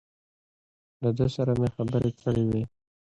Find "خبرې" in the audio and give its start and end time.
1.75-2.11